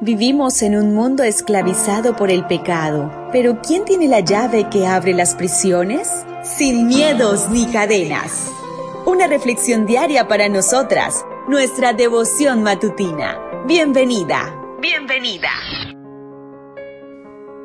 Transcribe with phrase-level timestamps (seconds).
[0.00, 5.12] Vivimos en un mundo esclavizado por el pecado, pero ¿quién tiene la llave que abre
[5.12, 6.24] las prisiones?
[6.44, 8.48] Sin miedos ni cadenas.
[9.06, 13.40] Una reflexión diaria para nosotras, nuestra devoción matutina.
[13.66, 15.48] Bienvenida, bienvenida.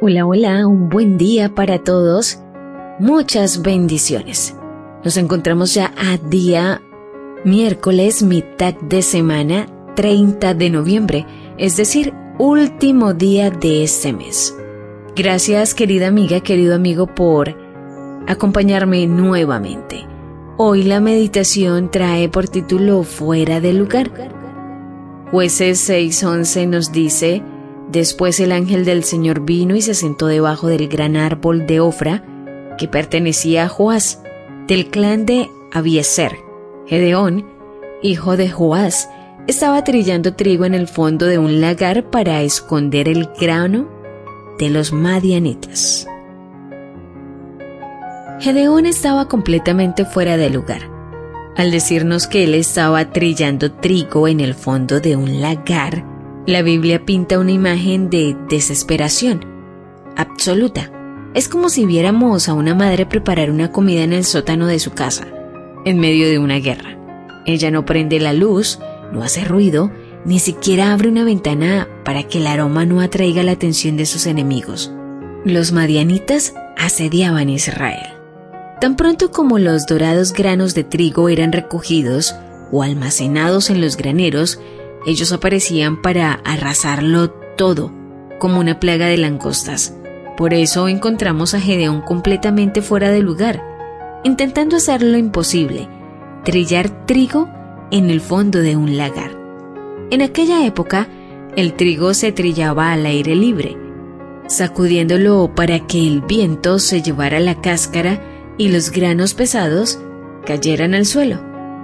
[0.00, 2.38] Hola, hola, un buen día para todos.
[2.98, 4.56] Muchas bendiciones.
[5.04, 6.80] Nos encontramos ya a día
[7.44, 11.26] miércoles, mitad de semana, 30 de noviembre
[11.58, 14.56] es decir, último día de este mes.
[15.16, 17.56] Gracias querida amiga, querido amigo, por
[18.26, 20.06] acompañarme nuevamente.
[20.56, 24.10] Hoy la meditación trae por título Fuera del lugar.
[25.30, 27.42] Jueces 6:11 nos dice,
[27.90, 32.24] Después el ángel del Señor vino y se sentó debajo del gran árbol de Ofra,
[32.78, 34.22] que pertenecía a Joás,
[34.66, 36.36] del clan de Abieser.
[36.86, 37.46] Gedeón,
[38.02, 39.08] hijo de Joás,
[39.46, 43.88] estaba trillando trigo en el fondo de un lagar para esconder el grano
[44.58, 46.06] de los madianitas.
[48.40, 50.90] Gedeón estaba completamente fuera de lugar.
[51.56, 56.04] Al decirnos que él estaba trillando trigo en el fondo de un lagar,
[56.46, 59.44] la Biblia pinta una imagen de desesperación
[60.16, 60.90] absoluta.
[61.34, 64.92] Es como si viéramos a una madre preparar una comida en el sótano de su
[64.92, 65.26] casa,
[65.84, 66.98] en medio de una guerra.
[67.46, 68.78] Ella no prende la luz,
[69.12, 69.90] no hace ruido,
[70.24, 74.26] ni siquiera abre una ventana para que el aroma no atraiga la atención de sus
[74.26, 74.92] enemigos.
[75.44, 78.14] Los madianitas asediaban Israel.
[78.80, 82.34] Tan pronto como los dorados granos de trigo eran recogidos
[82.72, 84.60] o almacenados en los graneros,
[85.06, 87.92] ellos aparecían para arrasarlo todo,
[88.38, 89.94] como una plaga de langostas.
[90.36, 93.62] Por eso encontramos a Gedeón completamente fuera de lugar,
[94.24, 95.88] intentando hacer lo imposible,
[96.44, 97.48] trillar trigo
[97.90, 99.36] en el fondo de un lagar.
[100.10, 101.08] En aquella época,
[101.56, 103.76] el trigo se trillaba al aire libre,
[104.48, 108.20] sacudiéndolo para que el viento se llevara la cáscara
[108.58, 109.98] y los granos pesados
[110.44, 111.40] cayeran al suelo.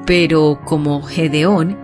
[0.07, 1.79] Pero como Gedeón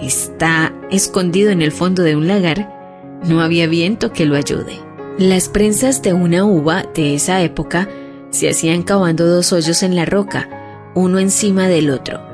[0.00, 4.78] está escondido en el fondo de un lagar, no había viento que lo ayude.
[5.18, 7.88] Las prensas de una uva de esa época
[8.30, 12.33] se hacían cavando dos hoyos en la roca, uno encima del otro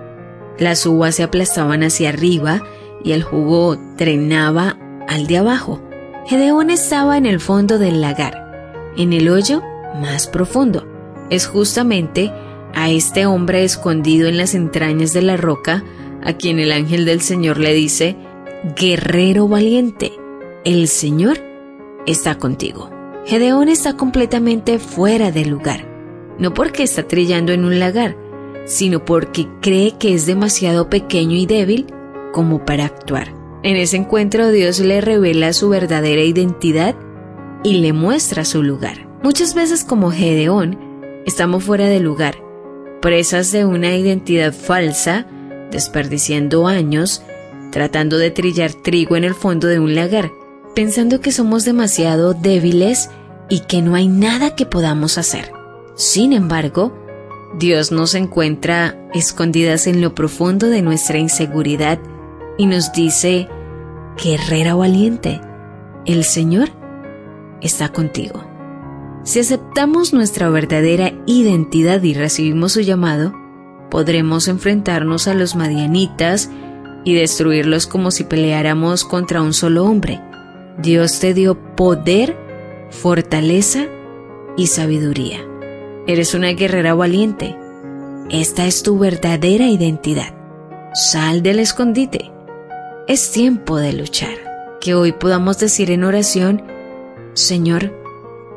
[0.60, 2.62] las uvas se aplastaban hacia arriba
[3.02, 4.78] y el jugo drenaba
[5.08, 5.80] al de abajo.
[6.26, 9.62] Gedeón estaba en el fondo del lagar, en el hoyo
[10.00, 10.86] más profundo.
[11.30, 12.30] Es justamente
[12.74, 15.82] a este hombre escondido en las entrañas de la roca
[16.22, 18.16] a quien el ángel del Señor le dice,
[18.76, 20.12] Guerrero valiente,
[20.64, 21.38] el Señor
[22.06, 22.90] está contigo.
[23.24, 25.86] Gedeón está completamente fuera del lugar,
[26.38, 28.16] no porque está trillando en un lagar,
[28.66, 31.86] sino porque cree que es demasiado pequeño y débil
[32.32, 33.34] como para actuar.
[33.62, 36.94] En ese encuentro Dios le revela su verdadera identidad
[37.62, 39.08] y le muestra su lugar.
[39.22, 40.78] Muchas veces como Gedeón,
[41.26, 42.36] estamos fuera de lugar,
[43.02, 45.26] presas de una identidad falsa,
[45.70, 47.22] desperdiciando años,
[47.70, 50.30] tratando de trillar trigo en el fondo de un lagar,
[50.74, 53.10] pensando que somos demasiado débiles
[53.48, 55.52] y que no hay nada que podamos hacer.
[55.96, 56.96] Sin embargo,
[57.58, 61.98] Dios nos encuentra escondidas en lo profundo de nuestra inseguridad
[62.58, 63.48] y nos dice,
[64.22, 65.40] guerrera valiente,
[66.06, 66.68] el Señor
[67.60, 68.44] está contigo.
[69.24, 73.34] Si aceptamos nuestra verdadera identidad y recibimos su llamado,
[73.90, 76.50] podremos enfrentarnos a los madianitas
[77.04, 80.20] y destruirlos como si peleáramos contra un solo hombre.
[80.78, 82.36] Dios te dio poder,
[82.90, 83.86] fortaleza
[84.56, 85.49] y sabiduría.
[86.10, 87.56] Eres una guerrera valiente.
[88.30, 90.34] Esta es tu verdadera identidad.
[90.92, 92.32] Sal del escondite.
[93.06, 94.34] Es tiempo de luchar.
[94.80, 96.64] Que hoy podamos decir en oración,
[97.34, 97.94] Señor,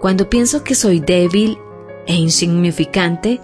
[0.01, 1.59] cuando pienso que soy débil
[2.07, 3.39] e insignificante,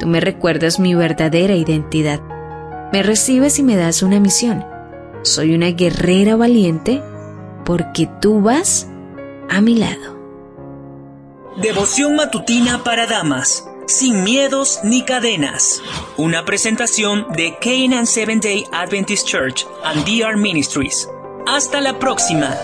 [0.00, 2.20] tú me recuerdas mi verdadera identidad.
[2.92, 4.64] Me recibes y me das una misión.
[5.22, 7.00] Soy una guerrera valiente
[7.64, 8.88] porque tú vas
[9.48, 10.23] a mi lado.
[11.56, 15.80] Devoción matutina para damas, sin miedos ni cadenas.
[16.16, 21.08] Una presentación de Canaan Seventh Day Adventist Church and DR Ministries.
[21.46, 22.56] Hasta la próxima.